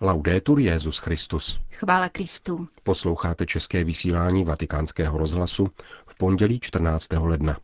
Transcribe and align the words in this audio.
Laudetur 0.00 0.60
Jezus 0.60 0.98
Christus. 0.98 1.60
Chvála 1.70 2.08
Kristu. 2.08 2.68
Posloucháte 2.82 3.46
české 3.46 3.84
vysílání 3.84 4.44
Vatikánského 4.44 5.18
rozhlasu 5.18 5.68
v 6.06 6.14
pondělí 6.18 6.60
14. 6.60 7.08
ledna. 7.12 7.56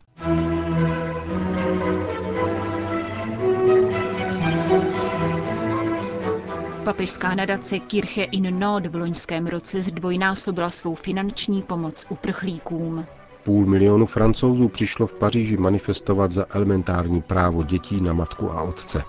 Papežská 6.83 7.35
nadace 7.35 7.79
Kirche 7.79 8.23
in 8.23 8.59
Not 8.59 8.87
v 8.87 8.95
loňském 8.95 9.47
roce 9.47 9.83
zdvojnásobila 9.83 10.69
svou 10.69 10.95
finanční 10.95 11.61
pomoc 11.61 12.05
uprchlíkům. 12.09 13.05
Půl 13.43 13.65
milionu 13.65 14.05
francouzů 14.05 14.69
přišlo 14.69 15.07
v 15.07 15.13
Paříži 15.13 15.57
manifestovat 15.57 16.31
za 16.31 16.45
elementární 16.53 17.21
právo 17.21 17.63
dětí 17.63 18.01
na 18.01 18.13
matku 18.13 18.51
a 18.51 18.61
otce. 18.61 19.03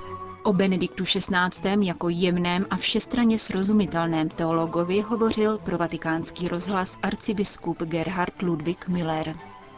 O 0.46 0.52
Benediktu 0.52 1.04
XVI. 1.04 1.86
jako 1.86 2.08
jemném 2.08 2.66
a 2.70 2.76
všestranně 2.76 3.38
srozumitelném 3.38 4.28
teologovi 4.28 5.00
hovořil 5.00 5.58
pro 5.58 5.78
vatikánský 5.78 6.48
rozhlas 6.48 6.98
arcibiskup 7.02 7.82
Gerhard 7.82 8.42
Ludwig 8.42 8.88
Müller. 8.88 9.32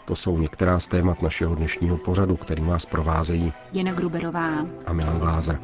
To 0.05 0.15
jsou 0.15 0.39
některá 0.39 0.80
z 0.80 0.89
témat 0.89 1.23
našeho 1.23 1.55
dnešního 1.55 1.98
pořadu, 1.98 2.37
který 2.37 2.62
vás 2.62 2.87
provázejí 2.87 3.52
Jena 3.73 3.92
Gruberová 3.92 4.66
a 4.87 4.92
Milan 4.92 5.19
Glázer. 5.19 5.61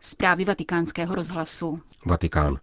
Zprávy 0.00 0.44
vatikánského 0.44 1.14
rozhlasu. 1.14 1.80
Vatikán. 2.06 2.56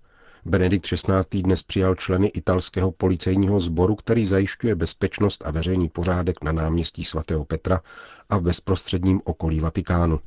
Benedikt 0.45 0.85
XVI. 0.85 1.41
dnes 1.41 1.63
přijal 1.63 1.95
členy 1.95 2.27
italského 2.27 2.91
policejního 2.91 3.59
sboru, 3.59 3.95
který 3.95 4.25
zajišťuje 4.25 4.75
bezpečnost 4.75 5.43
a 5.45 5.51
veřejný 5.51 5.89
pořádek 5.89 6.43
na 6.43 6.51
náměstí 6.51 7.03
svatého 7.03 7.45
Petra 7.45 7.81
a 8.29 8.37
v 8.37 8.41
bezprostředním 8.41 9.21
okolí 9.23 9.59
Vatikánu. 9.59 10.19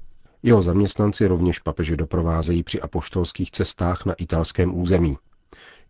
Jeho 0.43 0.62
zaměstnanci 0.62 1.27
rovněž 1.27 1.59
papeže 1.59 1.97
doprovázejí 1.97 2.62
při 2.62 2.80
apoštolských 2.80 3.50
cestách 3.50 4.06
na 4.06 4.14
italském 4.14 4.78
území. 4.78 5.19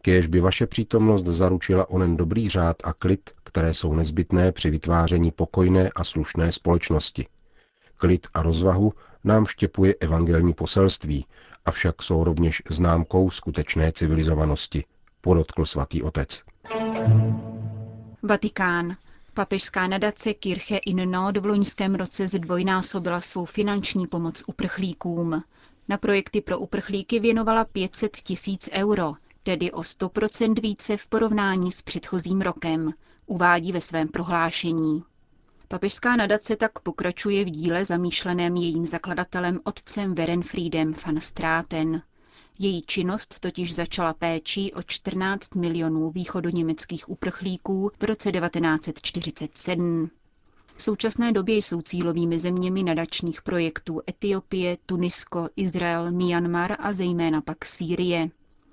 Kéž 0.02 0.27
by 0.27 0.41
vaše 0.41 0.66
přítomnost 0.66 1.27
zaručila 1.27 1.91
onen 1.91 2.16
dobrý 2.16 2.48
řád 2.48 2.77
a 2.84 2.92
klid, 2.92 3.30
které 3.44 3.75
jsou 3.75 3.94
nezbytné 3.94 4.52
při 4.52 4.70
vytváření 4.70 5.30
pokojné 5.30 5.91
a 5.94 6.04
slušné 6.04 6.52
společnosti. 6.52 7.27
Klid 7.97 8.27
a 8.34 8.42
rozvahu 8.42 8.92
nám 9.25 9.47
štěpuje 9.47 9.94
evangelní 10.00 10.54
poselství, 10.54 11.27
avšak 11.64 12.02
jsou 12.02 12.24
rovněž 12.24 12.62
známkou 12.70 13.30
skutečné 13.30 13.92
civilizovanosti, 13.92 14.84
podotkl 15.20 15.64
svatý 15.66 16.02
otec. 16.02 16.42
Vatikán. 18.22 18.92
Papežská 19.34 19.86
nadace 19.86 20.34
Kirche 20.34 20.77
in 20.77 21.10
Not 21.10 21.36
v 21.36 21.46
loňském 21.46 21.94
roce 21.94 22.28
zdvojnásobila 22.28 23.20
svou 23.20 23.44
finanční 23.44 24.06
pomoc 24.06 24.42
uprchlíkům. 24.46 25.42
Na 25.88 25.98
projekty 25.98 26.41
pro 26.41 26.58
uprchlíky 26.58 27.20
věnovala 27.20 27.64
500 27.64 28.16
tisíc 28.16 28.69
euro, 28.72 29.14
tedy 29.42 29.72
o 29.72 29.80
100% 29.80 30.60
více 30.62 30.97
v 30.97 31.06
porovnání 31.06 31.72
s 31.72 31.82
předchozím 31.82 32.41
rokem, 32.41 32.92
uvádí 33.26 33.72
ve 33.72 33.80
svém 33.80 34.08
prohlášení. 34.08 35.02
Papežská 35.73 36.17
nadace 36.17 36.56
tak 36.56 36.78
pokračuje 36.78 37.45
v 37.45 37.51
díle 37.51 37.84
zamýšleném 37.84 38.56
jejím 38.56 38.87
zakladatelem 38.87 39.61
otcem 39.65 40.15
Verenfriedem 40.15 40.95
van 41.06 41.20
Straten. 41.20 42.03
Její 42.59 42.83
činnost 42.83 43.41
totiž 43.41 43.75
začala 43.75 44.15
péčí 44.15 44.73
o 44.73 44.83
14 44.83 45.55
milionů 45.55 46.11
východoněmeckých 46.11 47.09
uprchlíků 47.09 47.91
v 48.00 48.05
roce 48.05 48.33
1947. 48.33 50.11
V 50.77 50.83
současné 50.83 51.33
době 51.33 51.56
jsou 51.56 51.81
cílovými 51.81 52.39
zeměmi 52.39 52.83
nadačních 52.83 53.43
projektů 53.43 54.00
Etiopie, 54.09 54.77
Tunisko, 54.87 55.48
Izrael, 55.56 56.11
Myanmar 56.12 56.77
a 56.78 56.93
zejména 56.93 57.41
pak 57.41 57.65
Sýrie. 57.65 58.28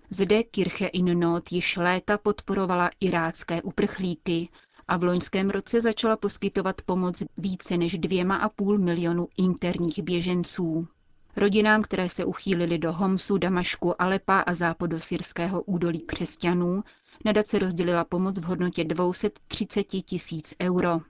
Zde 0.10 0.44
Kirche 0.44 0.88
in 0.88 1.20
Not 1.20 1.52
již 1.52 1.78
léta 1.78 2.18
podporovala 2.18 2.90
irácké 3.00 3.62
uprchlíky 3.62 4.50
a 4.90 4.98
v 4.98 5.04
loňském 5.04 5.50
roce 5.50 5.82
začala 5.82 6.18
poskytovat 6.18 6.82
pomoc 6.82 7.24
více 7.38 7.78
než 7.78 7.98
dvěma 7.98 8.36
a 8.36 8.50
půl 8.50 8.78
milionu 8.78 9.28
interních 9.38 10.04
běženců. 10.04 10.88
Rodinám, 11.36 11.82
které 11.82 12.10
se 12.10 12.26
uchýlily 12.26 12.78
do 12.78 12.94
Homsu, 12.94 13.38
Damašku, 13.38 14.02
Alepa 14.02 14.40
a 14.40 14.54
západosyrského 14.54 15.62
údolí 15.62 16.00
křesťanů, 16.00 16.84
nadace 17.26 17.60
rozdělila 17.60 18.04
pomoc 18.04 18.40
v 18.40 18.44
hodnotě 18.44 18.84
230 18.84 19.84
tisíc 19.84 20.54
euro. 20.62 21.02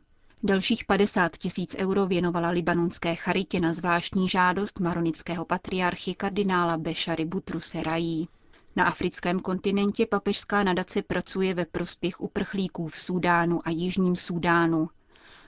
Dalších 0.43 0.85
50 0.85 1.37
tisíc 1.37 1.75
euro 1.79 2.07
věnovala 2.07 2.49
libanonské 2.49 3.15
charitě 3.15 3.59
na 3.59 3.73
zvláštní 3.73 4.27
žádost 4.29 4.79
maronického 4.79 5.45
patriarchy 5.45 6.15
kardinála 6.15 6.77
Bešary 6.77 7.25
Butruse 7.25 7.83
Rají. 7.83 8.27
Na 8.75 8.85
africkém 8.85 9.39
kontinentě 9.39 10.05
papežská 10.05 10.63
nadace 10.63 11.01
pracuje 11.01 11.53
ve 11.53 11.65
prospěch 11.65 12.21
uprchlíků 12.21 12.87
v 12.87 12.97
Súdánu 12.97 13.61
a 13.67 13.69
Jižním 13.69 14.15
Súdánu. 14.15 14.89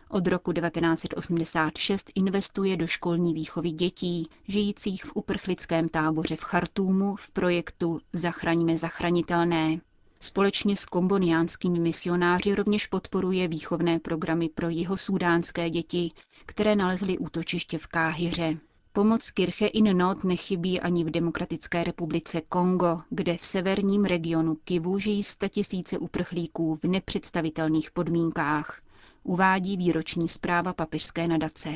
Od 0.09 0.27
roku 0.27 0.53
1986 0.53 2.11
investuje 2.15 2.77
do 2.77 2.87
školní 2.87 3.33
výchovy 3.33 3.71
dětí, 3.71 4.29
žijících 4.47 5.05
v 5.05 5.11
uprchlickém 5.15 5.89
táboře 5.89 6.35
v 6.35 6.41
Chartúmu 6.41 7.15
v 7.15 7.29
projektu 7.29 7.99
Zachraňme 8.13 8.77
zachranitelné. 8.77 9.79
Společně 10.19 10.75
s 10.75 10.85
komboniánskými 10.85 11.79
misionáři 11.79 12.55
rovněž 12.55 12.87
podporuje 12.87 13.47
výchovné 13.47 13.99
programy 13.99 14.49
pro 14.49 14.69
jihosúdánské 14.69 15.69
děti, 15.69 16.11
které 16.45 16.75
nalezly 16.75 17.17
útočiště 17.17 17.77
v 17.77 17.87
Káhyře. 17.87 18.57
Pomoc 18.93 19.31
Kirche 19.31 19.67
in 19.67 19.97
Not 19.97 20.23
nechybí 20.23 20.79
ani 20.79 21.03
v 21.03 21.09
Demokratické 21.11 21.83
republice 21.83 22.41
Kongo, 22.49 23.01
kde 23.09 23.37
v 23.37 23.45
severním 23.45 24.05
regionu 24.05 24.57
Kivu 24.63 24.99
žijí 24.99 25.23
statisíce 25.23 25.97
uprchlíků 25.97 26.75
v 26.75 26.87
nepředstavitelných 26.87 27.91
podmínkách, 27.91 28.81
uvádí 29.23 29.77
výroční 29.77 30.27
zpráva 30.27 30.73
papežské 30.73 31.27
nadace. 31.27 31.69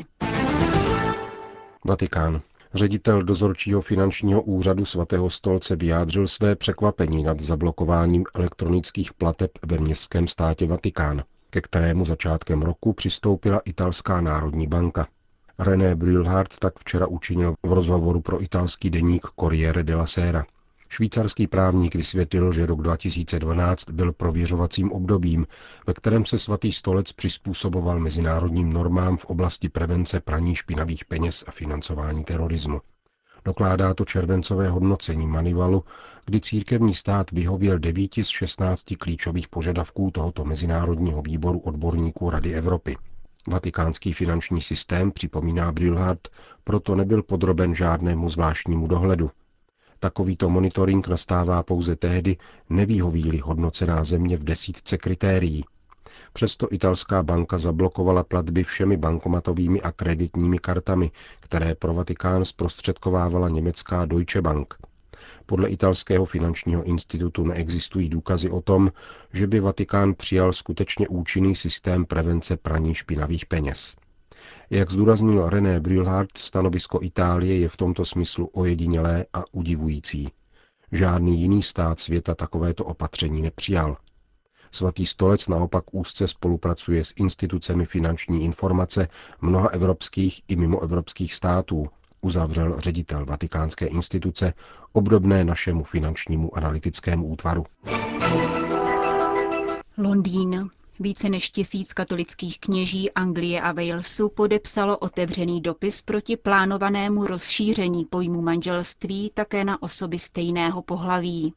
Vatikán. 1.86 2.42
Ředitel 2.74 3.22
dozorčího 3.24 3.82
finančního 3.82 4.42
úřadu 4.42 4.86
svatého 4.86 5.30
stolce 5.30 5.76
vyjádřil 5.76 6.28
své 6.28 6.56
překvapení 6.56 7.24
nad 7.24 7.40
zablokováním 7.40 8.24
elektronických 8.34 9.14
plateb 9.14 9.52
ve 9.66 9.78
městském 9.78 10.28
státě 10.28 10.68
Vatikán, 10.68 11.24
ke 11.50 11.62
kterému 11.62 12.06
začátkem 12.06 12.62
roku 12.62 12.94
přistoupila 12.94 13.62
italská 13.66 14.22
národní 14.22 14.68
banka. 14.68 15.08
René 15.60 15.96
Brülhardt 15.96 16.60
tak 16.60 16.80
včera 16.80 17.08
učinil 17.08 17.56
v 17.64 17.74
rozhovoru 17.74 18.22
pro 18.22 18.44
italský 18.44 18.90
deník 18.90 19.28
Corriere 19.40 19.84
della 19.84 20.06
Sera. 20.06 20.46
Švýcarský 20.90 21.48
právník 21.48 21.96
vysvětlil, 21.96 22.54
že 22.54 22.66
rok 22.66 22.82
2012 22.82 23.90
byl 23.90 24.14
prověřovacím 24.14 24.92
obdobím, 24.92 25.48
ve 25.88 25.94
kterém 25.94 26.26
se 26.26 26.40
svatý 26.40 26.72
stolec 26.72 27.12
přizpůsoboval 27.12 28.00
mezinárodním 28.00 28.74
normám 28.74 29.18
v 29.18 29.26
oblasti 29.26 29.70
prevence 29.70 30.20
praní 30.20 30.56
špinavých 30.56 31.06
peněz 31.06 31.44
a 31.48 31.52
financování 31.52 32.24
terorismu. 32.24 32.82
Dokládá 33.46 33.94
to 33.94 34.06
červencové 34.06 34.70
hodnocení 34.70 35.28
Manivalu, 35.28 35.84
kdy 36.26 36.42
církevní 36.42 36.94
stát 36.94 37.32
vyhověl 37.32 37.80
9 37.80 38.14
z 38.22 38.28
16 38.28 38.84
klíčových 38.98 39.48
požadavků 39.48 40.12
tohoto 40.12 40.46
mezinárodního 40.46 41.22
výboru 41.22 41.60
odborníků 41.60 42.30
Rady 42.30 42.54
Evropy. 42.54 42.96
Vatikánský 43.48 44.14
finanční 44.14 44.62
systém, 44.62 45.12
připomíná 45.12 45.72
Brilhart, 45.72 46.28
proto 46.64 46.96
nebyl 46.96 47.24
podroben 47.24 47.76
žádnému 47.76 48.30
zvláštnímu 48.30 48.88
dohledu. 48.88 49.32
Takovýto 50.00 50.50
monitoring 50.50 51.08
nastává 51.08 51.64
pouze 51.64 51.96
tehdy, 51.96 52.38
nevýhoví 52.70 53.42
hodnocená 53.44 54.04
země 54.04 54.38
v 54.38 54.44
desítce 54.44 54.98
kritérií. 54.98 55.66
Přesto 56.34 56.68
italská 56.72 57.24
banka 57.24 57.58
zablokovala 57.58 58.24
platby 58.24 58.64
všemi 58.64 58.98
bankomatovými 58.98 59.82
a 59.82 59.92
kreditními 59.92 60.60
kartami, 60.60 61.12
které 61.40 61.76
pro 61.76 61.94
Vatikán 61.94 62.46
zprostředkovávala 62.46 63.50
německá 63.50 64.06
Deutsche 64.06 64.42
Bank– 64.42 64.76
podle 65.46 65.70
italského 65.70 66.26
finančního 66.26 66.84
institutu 66.84 67.44
neexistují 67.44 68.10
důkazy 68.10 68.50
o 68.50 68.62
tom, 68.62 68.92
že 69.34 69.48
by 69.48 69.60
Vatikán 69.60 70.14
přijal 70.14 70.54
skutečně 70.54 71.08
účinný 71.08 71.56
systém 71.56 72.06
prevence 72.06 72.58
praní 72.58 72.94
špinavých 72.94 73.46
peněz. 73.46 73.96
Jak 74.70 74.92
zdůraznil 74.92 75.50
René 75.50 75.80
Brülhardt, 75.80 76.38
stanovisko 76.38 77.00
Itálie 77.02 77.60
je 77.60 77.70
v 77.70 77.78
tomto 77.78 78.06
smyslu 78.06 78.50
ojedinělé 78.54 79.26
a 79.34 79.44
udivující. 79.52 80.30
Žádný 80.92 81.42
jiný 81.42 81.62
stát 81.62 82.00
světa 82.00 82.36
takovéto 82.36 82.86
opatření 82.86 83.42
nepřijal. 83.42 83.98
Svatý 84.72 85.06
stolec 85.06 85.48
naopak 85.48 85.84
úzce 85.92 86.28
spolupracuje 86.28 87.06
s 87.06 87.14
institucemi 87.16 87.86
finanční 87.86 88.46
informace 88.46 89.08
mnoha 89.42 89.68
evropských 89.68 90.42
i 90.48 90.56
mimoevropských 90.56 91.34
států, 91.34 91.90
uzavřel 92.26 92.80
ředitel 92.80 93.26
vatikánské 93.26 93.86
instituce, 93.86 94.54
obdobné 94.94 95.44
našemu 95.44 95.84
finančnímu 95.84 96.58
analytickému 96.58 97.28
útvaru. 97.28 97.66
Londýn. 99.98 100.70
Více 101.00 101.30
než 101.30 101.50
tisíc 101.50 101.94
katolických 101.94 102.60
kněží 102.60 103.12
Anglie 103.12 103.62
a 103.62 103.72
Walesu 103.72 104.30
podepsalo 104.30 104.98
otevřený 104.98 105.62
dopis 105.62 106.02
proti 106.02 106.38
plánovanému 106.38 107.26
rozšíření 107.26 108.06
pojmu 108.06 108.42
manželství 108.42 109.32
také 109.34 109.64
na 109.64 109.84
osoby 109.84 110.20
stejného 110.20 110.82
pohlaví. 110.82 111.54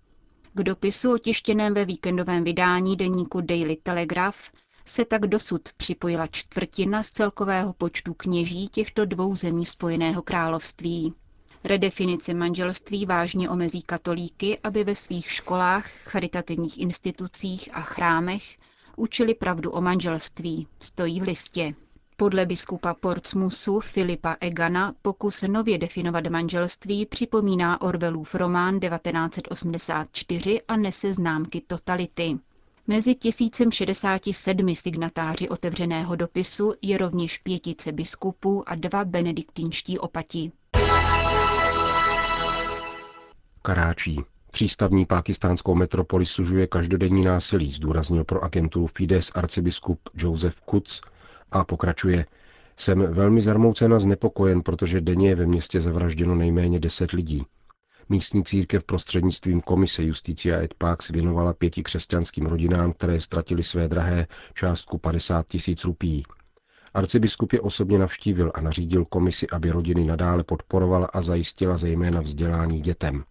K 0.55 0.63
dopisu 0.63 1.13
otištěném 1.15 1.75
ve 1.75 1.85
víkendovém 1.85 2.45
vydání 2.45 2.97
deníku 2.97 3.41
Daily 3.41 3.77
Telegraph 3.83 4.39
se 4.89 5.05
tak 5.05 5.27
dosud 5.27 5.63
připojila 5.77 6.27
čtvrtina 6.27 7.03
z 7.03 7.11
celkového 7.11 7.73
počtu 7.73 8.15
kněží 8.15 8.69
těchto 8.69 9.05
dvou 9.05 9.35
zemí 9.37 9.65
Spojeného 9.65 10.23
království. 10.23 11.15
Redefinice 11.65 12.35
manželství 12.35 13.07
vážně 13.07 13.51
omezí 13.51 13.83
katolíky, 13.83 14.59
aby 14.65 14.85
ve 14.85 14.95
svých 14.95 15.31
školách, 15.33 15.91
charitativních 16.05 16.79
institucích 16.79 17.69
a 17.73 17.81
chrámech 17.81 18.57
učili 18.97 19.35
pravdu 19.35 19.71
o 19.71 19.81
manželství, 19.81 20.67
stojí 20.81 21.21
v 21.21 21.23
listě. 21.23 21.75
Podle 22.17 22.47
biskupa 22.47 22.95
Portsmouthu 22.95 23.81
Filipa 23.81 24.37
Egana 24.41 24.95
pokus 25.03 25.43
nově 25.43 25.79
definovat 25.79 26.27
manželství 26.27 27.07
připomíná 27.07 27.81
Orwellův 27.81 28.35
román 28.35 28.81
1984 28.81 30.63
a 30.69 30.77
nese 30.77 31.13
známky 31.13 31.61
totality. 31.61 32.39
Mezi 32.91 33.15
1067 33.15 34.77
signatáři 34.77 35.49
otevřeného 35.49 36.17
dopisu 36.17 36.73
je 36.83 36.99
rovněž 36.99 37.39
pětice 37.39 37.93
biskupů 37.93 38.69
a 38.69 38.75
dva 38.75 39.05
benediktínští 39.05 39.99
opati. 39.99 40.53
Karáčí. 43.63 44.21
Přístavní 44.51 45.07
pakistánskou 45.07 45.75
metropoli 45.75 46.27
sužuje 46.27 46.67
každodenní 46.67 47.25
násilí, 47.25 47.71
zdůraznil 47.71 48.25
pro 48.25 48.45
agenturu 48.45 48.87
Fides 48.87 49.31
arcibiskup 49.35 50.01
Joseph 50.15 50.61
Kutz 50.61 51.01
a 51.53 51.65
pokračuje. 51.65 52.27
Jsem 52.77 52.99
velmi 53.13 53.41
zarmoucen 53.41 53.95
a 53.95 53.99
znepokojen, 53.99 54.63
protože 54.63 55.01
denně 55.01 55.29
je 55.29 55.35
ve 55.35 55.47
městě 55.47 55.81
zavražděno 55.81 56.35
nejméně 56.35 56.81
deset 56.81 57.11
lidí. 57.11 57.45
Místní 58.11 58.45
církev 58.45 58.85
prostřednictvím 58.85 59.61
komise 59.61 60.03
Justicia 60.03 60.61
et 60.63 60.75
Pax 60.75 61.11
věnovala 61.11 61.53
pěti 61.53 61.83
křesťanským 61.83 62.47
rodinám, 62.47 62.93
které 62.93 63.21
ztratili 63.21 63.63
své 63.63 63.89
drahé, 63.89 64.27
částku 64.55 64.99
50 64.99 65.47
tisíc 65.47 65.85
rupí. 65.85 66.23
Arcibiskup 66.95 67.53
je 67.53 67.61
osobně 67.61 67.99
navštívil 67.99 68.53
a 68.55 68.61
nařídil 68.61 69.05
komisi, 69.05 69.47
aby 69.51 69.71
rodiny 69.71 70.05
nadále 70.05 70.45
podporovala 70.45 71.07
a 71.07 71.21
zajistila 71.21 71.77
zejména 71.77 72.21
vzdělání 72.21 72.81
dětem. 72.81 73.25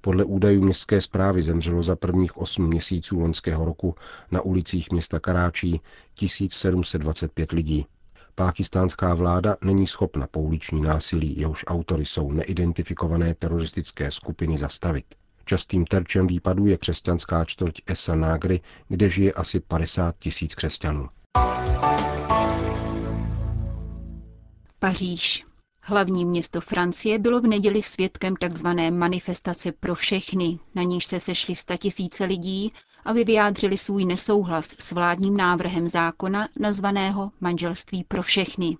Podle 0.00 0.24
údajů 0.24 0.62
městské 0.62 1.00
zprávy 1.00 1.42
zemřelo 1.42 1.82
za 1.82 1.96
prvních 1.96 2.36
8 2.36 2.66
měsíců 2.66 3.20
loňského 3.20 3.64
roku 3.64 3.94
na 4.30 4.40
ulicích 4.40 4.90
města 4.90 5.20
Karáčí 5.20 5.80
1725 6.14 7.52
lidí. 7.52 7.86
Pákistánská 8.34 9.14
vláda 9.14 9.56
není 9.64 9.86
schopna 9.86 10.26
pouliční 10.26 10.82
násilí, 10.82 11.38
jehož 11.38 11.64
autory 11.66 12.06
jsou 12.06 12.32
neidentifikované 12.32 13.34
teroristické 13.34 14.10
skupiny 14.10 14.58
zastavit. 14.58 15.14
Častým 15.44 15.84
terčem 15.84 16.26
výpadů 16.26 16.66
je 16.66 16.78
křesťanská 16.78 17.44
čtvrť 17.44 17.74
Esa 17.86 18.14
Nagry, 18.14 18.60
kde 18.88 19.08
žije 19.08 19.32
asi 19.32 19.60
50 19.60 20.16
tisíc 20.18 20.54
křesťanů. 20.54 21.08
Paříž. 24.78 25.44
Hlavní 25.84 26.24
město 26.24 26.60
Francie 26.60 27.18
bylo 27.18 27.40
v 27.40 27.46
neděli 27.46 27.82
svědkem 27.82 28.34
tzv. 28.36 28.66
manifestace 28.90 29.72
pro 29.72 29.94
všechny, 29.94 30.58
na 30.74 30.82
níž 30.82 31.04
se 31.04 31.20
sešli 31.20 31.54
tisíce 31.78 32.24
lidí, 32.24 32.72
aby 33.04 33.24
vyjádřili 33.24 33.76
svůj 33.76 34.04
nesouhlas 34.04 34.66
s 34.78 34.92
vládním 34.92 35.36
návrhem 35.36 35.88
zákona 35.88 36.48
nazvaného 36.58 37.32
Manželství 37.40 38.04
pro 38.04 38.22
všechny. 38.22 38.76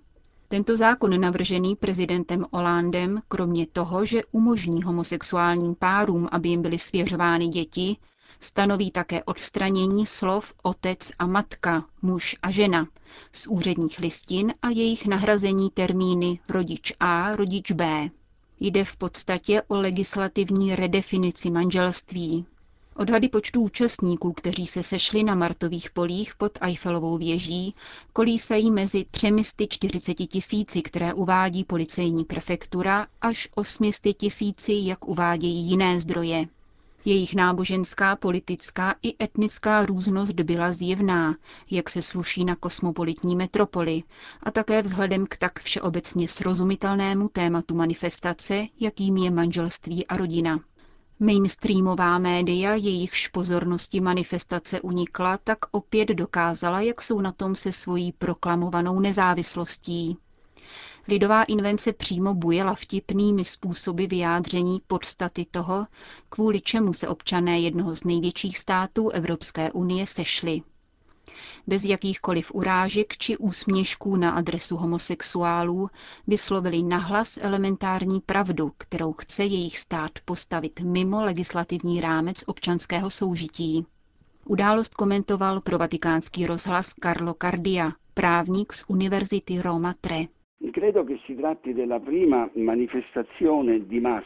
Tento 0.47 0.77
zákon 0.77 1.21
navržený 1.21 1.75
prezidentem 1.75 2.45
Hollandem, 2.51 3.21
kromě 3.27 3.67
toho, 3.67 4.05
že 4.05 4.21
umožní 4.31 4.83
homosexuálním 4.83 5.75
párům, 5.75 6.27
aby 6.31 6.49
jim 6.49 6.61
byly 6.61 6.79
svěřovány 6.79 7.47
děti, 7.47 7.97
Stanoví 8.43 8.91
také 8.91 9.23
odstranění 9.23 10.05
slov 10.05 10.53
otec 10.63 11.11
a 11.19 11.27
matka, 11.27 11.85
muž 12.01 12.35
a 12.41 12.51
žena 12.51 12.87
z 13.31 13.47
úředních 13.47 13.99
listin 13.99 14.53
a 14.61 14.69
jejich 14.69 15.07
nahrazení 15.07 15.69
termíny 15.69 16.39
rodič 16.49 16.93
A, 16.99 17.35
rodič 17.35 17.71
B. 17.71 18.09
Jde 18.59 18.85
v 18.85 18.95
podstatě 18.97 19.61
o 19.67 19.75
legislativní 19.81 20.75
redefinici 20.75 21.49
manželství. 21.51 22.45
Odhady 22.95 23.29
počtu 23.29 23.61
účastníků, 23.61 24.33
kteří 24.33 24.65
se 24.65 24.83
sešli 24.83 25.23
na 25.23 25.35
Martových 25.35 25.89
polích 25.89 26.35
pod 26.35 26.51
Eiffelovou 26.61 27.17
věží, 27.17 27.75
kolísají 28.13 28.71
mezi 28.71 29.05
340 29.11 30.13
tisíci, 30.13 30.81
které 30.81 31.13
uvádí 31.13 31.63
policejní 31.63 32.23
prefektura, 32.25 33.07
až 33.21 33.49
800 33.55 34.17
tisíci, 34.17 34.73
jak 34.83 35.07
uvádějí 35.07 35.69
jiné 35.69 35.99
zdroje. 35.99 36.45
Jejich 37.05 37.35
náboženská, 37.35 38.15
politická 38.15 38.95
i 39.03 39.23
etnická 39.23 39.85
různost 39.85 40.33
byla 40.33 40.73
zjevná, 40.73 41.35
jak 41.71 41.89
se 41.89 42.01
sluší 42.01 42.45
na 42.45 42.55
kosmopolitní 42.55 43.35
metropoli, 43.35 44.03
a 44.43 44.51
také 44.51 44.81
vzhledem 44.81 45.25
k 45.27 45.37
tak 45.37 45.59
všeobecně 45.59 46.27
srozumitelnému 46.27 47.29
tématu 47.29 47.75
manifestace, 47.75 48.65
jakým 48.79 49.17
je 49.17 49.31
manželství 49.31 50.07
a 50.07 50.17
rodina. 50.17 50.59
Mainstreamová 51.19 52.19
média, 52.19 52.75
jejichž 52.75 53.27
pozornosti 53.27 54.01
manifestace 54.01 54.81
unikla, 54.81 55.37
tak 55.43 55.57
opět 55.71 56.09
dokázala, 56.09 56.81
jak 56.81 57.01
jsou 57.01 57.21
na 57.21 57.31
tom 57.31 57.55
se 57.55 57.71
svojí 57.71 58.11
proklamovanou 58.11 58.99
nezávislostí. 58.99 60.17
Lidová 61.07 61.43
invence 61.43 61.93
přímo 61.93 62.33
bujela 62.33 62.73
vtipnými 62.75 63.45
způsoby 63.45 64.05
vyjádření 64.05 64.81
podstaty 64.87 65.45
toho, 65.51 65.87
kvůli 66.29 66.61
čemu 66.61 66.93
se 66.93 67.07
občané 67.07 67.59
jednoho 67.59 67.95
z 67.95 68.03
největších 68.03 68.57
států 68.57 69.09
Evropské 69.09 69.71
unie 69.71 70.07
sešli. 70.07 70.61
Bez 71.67 71.83
jakýchkoliv 71.85 72.51
urážek 72.55 73.17
či 73.17 73.37
úsměšků 73.37 74.15
na 74.15 74.31
adresu 74.31 74.77
homosexuálů 74.77 75.89
vyslovili 76.27 76.83
nahlas 76.83 77.39
elementární 77.41 78.21
pravdu, 78.25 78.71
kterou 78.77 79.13
chce 79.13 79.43
jejich 79.43 79.77
stát 79.77 80.11
postavit 80.25 80.79
mimo 80.79 81.23
legislativní 81.23 82.01
rámec 82.01 82.43
občanského 82.47 83.09
soužití. 83.09 83.85
Událost 84.45 84.93
komentoval 84.93 85.61
pro 85.61 85.77
vatikánský 85.77 86.45
rozhlas 86.45 86.93
Carlo 87.03 87.35
Cardia, 87.41 87.91
právník 88.13 88.73
z 88.73 88.85
Univerzity 88.87 89.61
Roma 89.61 89.93
Tre. 90.01 90.25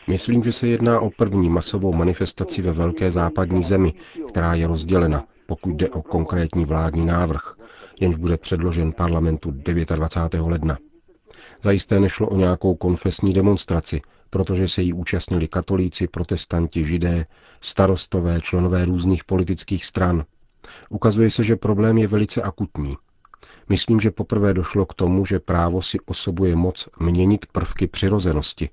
Myslím, 0.07 0.43
že 0.43 0.51
se 0.51 0.67
jedná 0.67 0.99
o 0.99 1.09
první 1.09 1.49
masovou 1.49 1.93
manifestaci 1.93 2.61
ve 2.61 2.71
velké 2.71 3.11
západní 3.11 3.63
zemi, 3.63 3.93
která 4.27 4.53
je 4.53 4.67
rozdělena, 4.67 5.25
pokud 5.47 5.69
jde 5.75 5.89
o 5.89 6.01
konkrétní 6.01 6.65
vládní 6.65 7.05
návrh, 7.05 7.55
jenž 7.99 8.15
bude 8.17 8.37
předložen 8.37 8.91
parlamentu 8.91 9.51
29. 9.51 10.47
ledna. 10.47 10.77
Zajisté 11.63 11.99
nešlo 11.99 12.27
o 12.27 12.37
nějakou 12.37 12.75
konfesní 12.75 13.33
demonstraci, 13.33 14.01
protože 14.29 14.67
se 14.67 14.81
jí 14.81 14.93
účastnili 14.93 15.47
katolíci, 15.47 16.07
protestanti, 16.07 16.85
židé, 16.85 17.25
starostové, 17.61 18.41
členové 18.41 18.85
různých 18.85 19.23
politických 19.23 19.85
stran. 19.85 20.23
Ukazuje 20.89 21.31
se, 21.31 21.43
že 21.43 21.55
problém 21.55 21.97
je 21.97 22.07
velice 22.07 22.41
akutní– 22.41 22.93
Myslím, 23.69 23.99
že 23.99 24.11
poprvé 24.11 24.53
došlo 24.53 24.85
k 24.85 24.93
tomu, 24.93 25.25
že 25.25 25.39
právo 25.39 25.81
si 25.81 25.99
osobuje 26.05 26.55
moc 26.55 26.89
měnit 26.99 27.45
prvky 27.51 27.87
přirozenosti. 27.87 28.69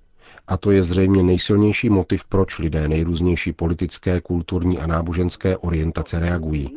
A 0.47 0.57
to 0.57 0.71
je 0.71 0.83
zřejmě 0.83 1.23
nejsilnější 1.23 1.91
motiv, 1.91 2.25
proč 2.25 2.59
lidé 2.59 2.89
nejrůznější 2.89 3.53
politické, 3.53 4.21
kulturní 4.21 4.79
a 4.79 4.87
náboženské 4.87 5.57
orientace 5.57 6.19
reagují. 6.19 6.71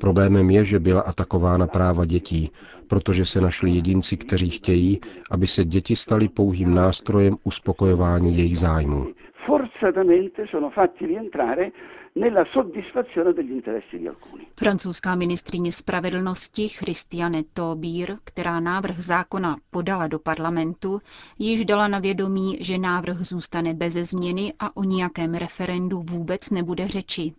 Problémem 0.00 0.50
je, 0.50 0.64
že 0.64 0.78
byla 0.78 1.00
atakována 1.00 1.66
práva 1.66 2.04
dětí, 2.04 2.50
protože 2.86 3.24
se 3.24 3.40
našli 3.40 3.70
jedinci, 3.70 4.16
kteří 4.16 4.50
chtějí, 4.50 5.00
aby 5.30 5.46
se 5.46 5.64
děti 5.64 5.96
staly 5.96 6.28
pouhým 6.28 6.74
nástrojem 6.74 7.36
uspokojování 7.44 8.38
jejich 8.38 8.58
zájmů. 8.58 9.06
Francouzská 14.58 15.14
ministrině 15.14 15.72
spravedlnosti 15.72 16.68
Christiane 16.68 17.42
Taubir, 17.52 18.16
která 18.24 18.60
návrh 18.60 18.98
zákona 18.98 19.56
podala 19.70 20.06
do 20.06 20.18
parlamentu, 20.18 21.00
již 21.38 21.64
dala 21.64 21.88
na 21.88 21.98
vědomí, 21.98 22.58
že 22.60 22.78
návrh 22.78 23.16
zůstane 23.20 23.74
beze 23.74 24.04
změny 24.04 24.52
a 24.58 24.76
o 24.76 24.84
nějakém 24.84 25.34
referendu 25.34 26.02
vůbec 26.10 26.50
nebude 26.50 26.88
řeči. 26.88 27.32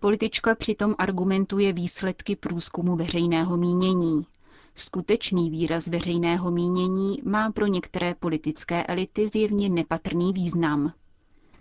Politička 0.00 0.54
přitom 0.54 0.94
argumentuje 0.98 1.72
výsledky 1.72 2.36
průzkumu 2.36 2.96
veřejného 2.96 3.56
mínění. 3.56 4.26
Skutečný 4.74 5.50
výraz 5.50 5.86
veřejného 5.86 6.50
mínění 6.50 7.18
má 7.24 7.52
pro 7.52 7.66
některé 7.66 8.14
politické 8.14 8.84
elity 8.84 9.28
zjevně 9.28 9.68
nepatrný 9.68 10.32
význam. 10.32 10.92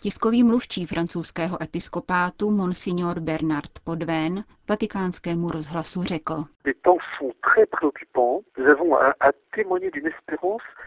Tiskový 0.03 0.43
mluvčí 0.43 0.85
francouzského 0.85 1.63
episkopátu 1.63 2.51
Monsignor 2.51 3.19
Bernard 3.19 3.71
Podven 3.83 4.43
vatikánskému 4.69 5.47
rozhlasu 5.47 6.03
řekl. 6.03 6.45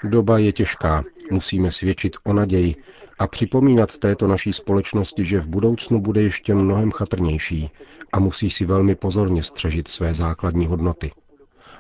Doba 0.04 0.38
je 0.38 0.52
těžká, 0.52 1.04
musíme 1.30 1.70
svědčit 1.70 2.16
o 2.24 2.32
naději 2.32 2.74
a 3.18 3.26
připomínat 3.26 3.98
této 3.98 4.26
naší 4.26 4.52
společnosti, 4.52 5.24
že 5.24 5.40
v 5.40 5.48
budoucnu 5.48 6.00
bude 6.00 6.22
ještě 6.22 6.54
mnohem 6.54 6.90
chatrnější 6.90 7.70
a 8.12 8.20
musí 8.20 8.50
si 8.50 8.64
velmi 8.64 8.94
pozorně 8.94 9.42
střežit 9.42 9.88
své 9.88 10.14
základní 10.14 10.66
hodnoty. 10.66 11.10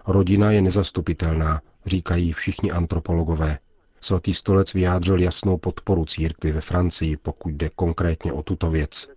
Rodina 0.06 0.50
je 0.50 0.62
nezastupitelná, 0.62 1.60
říkají 1.86 2.32
všichni 2.32 2.72
antropologové. 2.72 3.58
Svatý 4.06 4.34
stolec 4.34 4.72
vyjádřil 4.74 5.18
jasnou 5.20 5.56
podporu 5.56 6.04
církvy 6.04 6.52
ve 6.52 6.60
Francii, 6.60 7.16
pokud 7.16 7.48
jde 7.54 7.70
konkrétně 7.76 8.32
o 8.32 8.42
tuto 8.42 8.70
věc. 8.70 9.08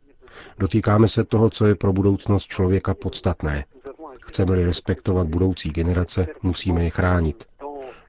Dotýkáme 0.59 1.07
se 1.07 1.23
toho, 1.23 1.49
co 1.49 1.65
je 1.65 1.75
pro 1.75 1.93
budoucnost 1.93 2.47
člověka 2.47 2.93
podstatné. 2.93 3.65
Chceme-li 4.23 4.65
respektovat 4.65 5.27
budoucí 5.27 5.69
generace, 5.69 6.27
musíme 6.43 6.83
je 6.83 6.89
chránit. 6.89 7.45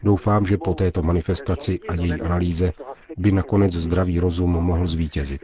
Doufám, 0.03 0.47
že 0.47 0.57
po 0.59 0.75
této 0.75 1.03
manifestaci 1.03 1.81
a 1.89 1.95
její 1.95 2.13
analýze 2.21 2.73
by 3.17 3.33
nakonec 3.33 3.73
zdravý 3.73 4.21
rozum 4.21 4.51
mohl 4.51 4.87
zvítězit. 4.87 5.41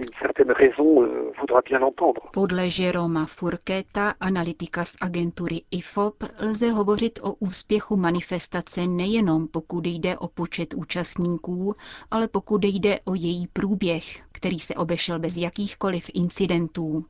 Podle 2.32 2.68
Jeroma 2.78 3.26
Furketa, 3.26 4.14
analytika 4.20 4.84
z 4.84 4.96
agentury 5.00 5.60
IFOP, 5.70 6.14
lze 6.40 6.70
hovořit 6.70 7.18
o 7.22 7.32
úspěchu 7.32 7.96
manifestace 7.96 8.86
nejenom 8.86 9.48
pokud 9.48 9.86
jde 9.86 10.18
o 10.18 10.28
počet 10.28 10.74
účastníků, 10.74 11.74
ale 12.10 12.28
pokud 12.28 12.64
jde 12.64 13.00
o 13.04 13.14
její 13.14 13.46
průběh, 13.52 14.22
který 14.32 14.58
se 14.58 14.74
obešel 14.74 15.18
bez 15.18 15.36
jakýchkoliv 15.36 16.10
incidentů. 16.14 17.04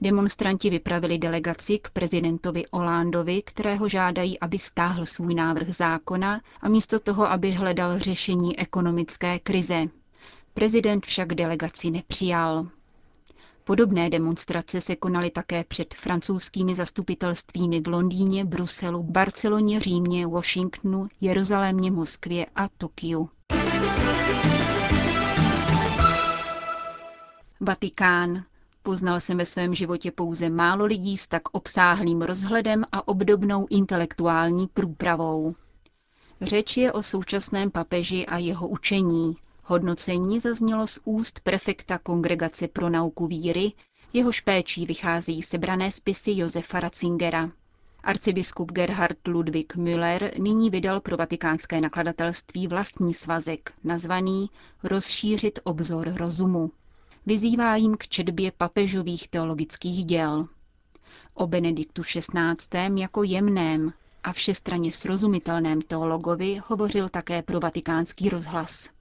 Demonstranti 0.00 0.70
vypravili 0.70 1.18
delegaci 1.18 1.78
k 1.78 1.90
prezidentovi 1.90 2.66
Olándovi, 2.66 3.42
kterého 3.42 3.88
žádají, 3.88 4.40
aby 4.40 4.58
stáhl 4.58 5.06
svůj 5.06 5.34
návrh 5.34 5.68
zákona 5.68 6.40
a 6.60 6.68
místo 6.68 7.00
toho, 7.00 7.30
aby 7.30 7.50
hledal 7.50 7.98
řešení 7.98 8.58
ekonomické 8.58 9.38
krize. 9.38 9.88
Prezident 10.58 11.06
však 11.06 11.34
delegaci 11.34 11.90
nepřijal. 11.90 12.66
Podobné 13.64 14.10
demonstrace 14.10 14.80
se 14.80 14.96
konaly 14.96 15.30
také 15.30 15.64
před 15.64 15.94
francouzskými 15.94 16.74
zastupitelstvími 16.74 17.80
v 17.80 17.88
Londýně, 17.88 18.44
Bruselu, 18.44 19.02
Barceloně, 19.02 19.80
Římě, 19.80 20.26
Washingtonu, 20.26 21.08
Jeruzalémě, 21.20 21.90
Moskvě 21.90 22.46
a 22.56 22.68
Tokiu. 22.78 23.30
Vatikán. 27.60 28.44
Poznal 28.82 29.20
jsem 29.20 29.38
ve 29.38 29.46
svém 29.46 29.74
životě 29.74 30.10
pouze 30.10 30.50
málo 30.50 30.84
lidí 30.84 31.16
s 31.16 31.28
tak 31.28 31.42
obsáhlým 31.52 32.22
rozhledem 32.22 32.84
a 32.92 33.08
obdobnou 33.08 33.66
intelektuální 33.70 34.66
průpravou. 34.66 35.54
Řeč 36.40 36.76
je 36.76 36.92
o 36.92 37.02
současném 37.02 37.70
papeži 37.70 38.26
a 38.26 38.38
jeho 38.38 38.68
učení. 38.68 39.36
Hodnocení 39.70 40.40
zaznělo 40.40 40.86
z 40.86 40.98
úst 41.04 41.40
prefekta 41.40 41.98
Kongregace 41.98 42.68
pro 42.68 42.90
nauku 42.90 43.26
víry, 43.26 43.72
jehož 44.12 44.40
péčí 44.40 44.86
vycházejí 44.86 45.42
sebrané 45.42 45.90
spisy 45.90 46.32
Josefa 46.36 46.80
Ratzingera. 46.80 47.50
Arcibiskup 48.02 48.72
Gerhard 48.72 49.26
Ludwig 49.26 49.76
Müller 49.76 50.32
nyní 50.38 50.70
vydal 50.70 51.00
pro 51.00 51.16
vatikánské 51.16 51.80
nakladatelství 51.80 52.66
vlastní 52.66 53.14
svazek, 53.14 53.72
nazvaný 53.84 54.50
Rozšířit 54.82 55.58
obzor 55.64 56.14
rozumu 56.14 56.70
vyzývá 57.26 57.76
jim 57.76 57.96
k 57.96 58.08
četbě 58.08 58.52
papežových 58.56 59.28
teologických 59.28 60.04
děl. 60.04 60.48
O 61.34 61.46
Benediktu 61.46 62.02
XVI. 62.02 63.00
jako 63.00 63.22
jemném 63.22 63.92
a 64.24 64.32
všestraně 64.32 64.92
srozumitelném 64.92 65.82
teologovi 65.82 66.60
hovořil 66.66 67.08
také 67.08 67.42
pro 67.42 67.60
vatikánský 67.60 68.28
rozhlas. 68.28 68.97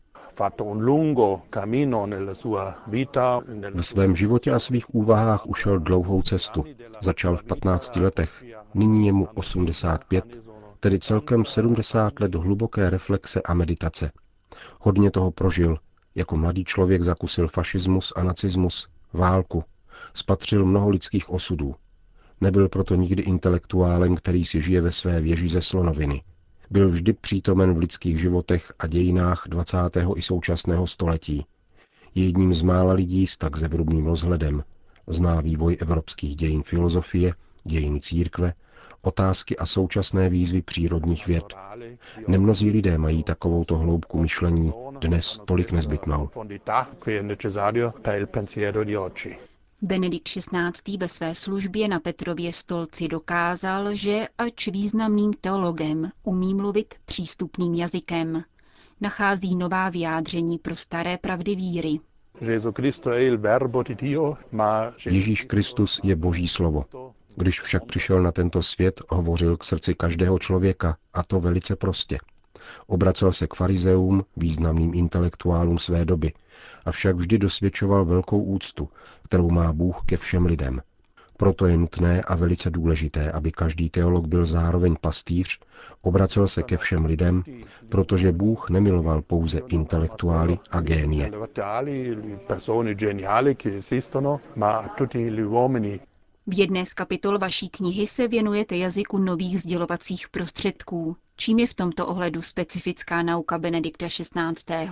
Ve 3.74 3.84
svém 3.84 4.16
životě 4.16 4.52
a 4.52 4.60
svých 4.60 4.96
úvahách 4.96 5.48
ušel 5.48 5.80
dlouhou 5.80 6.22
cestu. 6.22 6.64
Začal 7.02 7.38
v 7.38 7.44
15 7.44 7.96
letech, 7.96 8.44
nyní 8.74 9.08
je 9.08 9.14
mu 9.14 9.28
85, 9.36 10.42
tedy 10.80 11.00
celkem 11.00 11.46
70 11.46 12.20
let 12.20 12.36
hluboké 12.36 12.90
reflexe 12.90 13.42
a 13.42 13.54
meditace. 13.54 14.12
Hodně 14.80 15.12
toho 15.12 15.32
prožil, 15.32 15.78
jako 16.16 16.38
mladý 16.38 16.66
člověk 16.66 17.04
zakusil 17.04 17.48
fašismus 17.48 18.14
a 18.16 18.24
nacismus, 18.24 18.88
válku, 19.14 19.64
spatřil 20.14 20.66
mnoho 20.66 20.90
lidských 20.90 21.30
osudů. 21.30 21.76
Nebyl 22.42 22.70
proto 22.70 22.96
nikdy 22.96 23.24
intelektuálem, 23.24 24.16
který 24.16 24.46
si 24.46 24.62
žije 24.62 24.82
ve 24.82 24.92
své 24.92 25.22
věži 25.22 25.50
ze 25.50 25.62
slonoviny. 25.62 26.22
Byl 26.70 26.90
vždy 26.90 27.14
přítomen 27.14 27.74
v 27.74 27.78
lidských 27.78 28.20
životech 28.22 28.74
a 28.80 28.88
dějinách 28.88 29.44
20. 29.48 29.78
i 30.16 30.22
současného 30.22 30.88
století. 30.88 31.46
Je 32.16 32.26
jedním 32.26 32.54
z 32.54 32.62
mála 32.62 32.94
lidí 32.94 33.28
s 33.28 33.38
tak 33.38 33.56
zevrubným 33.58 34.06
rozhledem. 34.06 34.64
Zná 35.08 35.42
vývoj 35.42 35.78
evropských 35.80 36.36
dějin 36.36 36.64
filozofie, 36.64 37.32
dějin 37.64 38.00
církve, 38.02 38.54
otázky 39.02 39.58
a 39.58 39.66
současné 39.66 40.30
výzvy 40.30 40.62
přírodních 40.62 41.28
věd. 41.28 41.44
Nemnozí 42.28 42.70
lidé 42.70 42.98
mají 42.98 43.24
takovouto 43.24 43.78
hloubku 43.78 44.20
myšlení 44.22 44.74
dnes 45.02 45.40
tolik 45.46 45.72
nezbytnou. 45.72 46.30
Benedikt 49.82 50.28
XVI. 50.30 50.98
ve 50.98 51.08
své 51.08 51.36
službě 51.36 51.88
na 51.88 52.00
Petrově 52.00 52.54
stolci 52.54 53.08
dokázal, 53.08 53.96
že 53.96 54.28
ač 54.38 54.68
významným 54.68 55.34
teologem 55.34 56.12
umí 56.24 56.54
mluvit 56.54 56.94
přístupným 57.06 57.74
jazykem. 57.74 58.44
Nachází 59.02 59.56
nová 59.56 59.90
vyjádření 59.90 60.58
pro 60.58 60.76
staré 60.76 61.18
pravdy 61.18 61.56
víry. 61.56 62.00
Ježíš 65.06 65.44
Kristus 65.44 66.00
je 66.04 66.16
Boží 66.16 66.48
slovo. 66.48 66.86
Když 67.36 67.62
však 67.62 67.86
přišel 67.86 68.24
na 68.24 68.32
tento 68.32 68.64
svět, 68.64 69.02
hovořil 69.10 69.58
k 69.58 69.64
srdci 69.64 69.96
každého 69.96 70.40
člověka, 70.40 70.98
a 71.14 71.24
to 71.24 71.40
velice 71.40 71.76
prostě. 71.76 72.18
Obracel 72.88 73.34
se 73.34 73.48
k 73.48 73.54
farizeům, 73.54 74.24
významným 74.38 74.94
intelektuálům 74.94 75.80
své 75.80 76.06
doby, 76.06 76.34
avšak 76.86 77.16
vždy 77.16 77.38
dosvědčoval 77.38 78.06
velkou 78.06 78.44
úctu, 78.44 78.90
kterou 79.24 79.50
má 79.50 79.74
Bůh 79.74 80.02
ke 80.06 80.18
všem 80.18 80.46
lidem. 80.46 80.82
Proto 81.38 81.66
je 81.68 81.78
nutné 81.78 82.22
a 82.22 82.36
velice 82.36 82.70
důležité, 82.70 83.32
aby 83.32 83.52
každý 83.52 83.90
teolog 83.90 84.28
byl 84.28 84.46
zároveň 84.46 84.96
pastýř, 85.02 85.60
obracel 86.02 86.48
se 86.48 86.64
ke 86.64 86.78
všem 86.78 87.06
lidem, 87.06 87.44
protože 87.90 88.32
Bůh 88.32 88.70
nemiloval 88.70 89.22
pouze 89.22 89.62
intelektuály 89.70 90.60
a 90.72 90.82
génie. 90.82 91.32
V 96.50 96.60
jedné 96.60 96.86
z 96.86 96.94
kapitol 96.94 97.40
vaší 97.40 97.70
knihy 97.70 98.08
se 98.08 98.28
věnujete 98.28 98.78
jazyku 98.78 99.18
nových 99.18 99.62
sdělovacích 99.62 100.30
prostředků. 100.30 101.16
Čím 101.36 101.60
je 101.60 101.68
v 101.68 101.74
tomto 101.74 102.08
ohledu 102.08 102.42
specifická 102.42 103.24
nauka 103.24 103.58
Benedikta 103.58 104.08
XVI. 104.08 104.90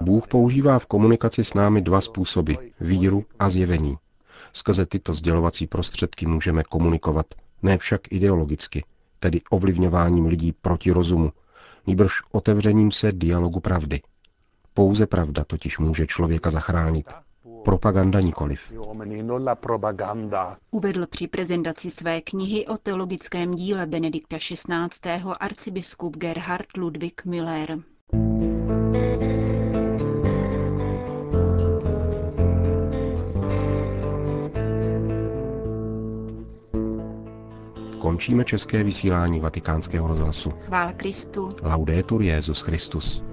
Bůh 0.00 0.28
používá 0.28 0.78
v 0.78 0.86
komunikaci 0.86 1.44
s 1.44 1.54
námi 1.54 1.82
dva 1.82 2.00
způsoby, 2.00 2.54
víru 2.80 3.24
a 3.38 3.50
zjevení. 3.50 3.96
Skrze 4.52 4.86
tyto 4.86 5.14
sdělovací 5.14 5.66
prostředky 5.66 6.26
můžeme 6.26 6.62
komunikovat, 6.62 7.26
ne 7.62 7.78
však 7.78 8.00
ideologicky, 8.12 8.84
tedy 9.18 9.40
ovlivňováním 9.50 10.26
lidí 10.26 10.52
proti 10.52 10.90
rozumu, 10.90 11.32
nýbrž 11.86 12.12
otevřením 12.32 12.90
se 12.90 13.12
dialogu 13.12 13.60
pravdy. 13.60 14.00
Pouze 14.74 15.06
pravda 15.06 15.44
totiž 15.44 15.78
může 15.78 16.06
člověka 16.06 16.50
zachránit 16.50 17.12
propaganda 17.68 18.20
nikoliv. 18.20 18.72
Uvedl 20.70 21.06
při 21.06 21.26
prezentaci 21.28 21.90
své 21.90 22.20
knihy 22.20 22.66
o 22.66 22.78
teologickém 22.78 23.54
díle 23.54 23.86
Benedikta 23.86 24.36
XVI. 24.36 25.32
arcibiskup 25.40 26.16
Gerhard 26.16 26.66
Ludwig 26.76 27.24
Müller. 27.24 27.78
Končíme 37.98 38.44
české 38.44 38.84
vysílání 38.84 39.40
vatikánského 39.40 40.08
rozhlasu. 40.08 40.50
Chvála 40.50 40.92
Kristu. 40.92 41.56
Laudetur 41.62 42.22
Jezus 42.22 42.60
Christus. 42.60 43.27